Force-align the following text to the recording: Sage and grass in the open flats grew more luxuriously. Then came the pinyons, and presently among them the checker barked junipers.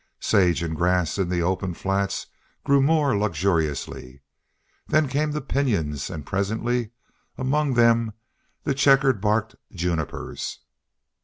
Sage 0.19 0.63
and 0.63 0.75
grass 0.75 1.19
in 1.19 1.29
the 1.29 1.43
open 1.43 1.75
flats 1.75 2.25
grew 2.63 2.81
more 2.81 3.15
luxuriously. 3.15 4.21
Then 4.87 5.07
came 5.07 5.31
the 5.31 5.41
pinyons, 5.41 6.09
and 6.09 6.25
presently 6.25 6.89
among 7.37 7.75
them 7.75 8.13
the 8.63 8.73
checker 8.73 9.13
barked 9.13 9.57
junipers. 9.71 10.61